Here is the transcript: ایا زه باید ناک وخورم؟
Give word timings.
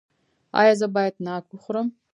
ایا 0.59 0.73
زه 0.79 0.87
باید 0.95 1.15
ناک 1.25 1.45
وخورم؟ 1.51 1.87